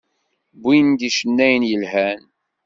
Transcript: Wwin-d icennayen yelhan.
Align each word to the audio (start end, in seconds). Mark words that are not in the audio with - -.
Wwin-d 0.63 1.01
icennayen 1.09 1.63
yelhan. 1.69 2.21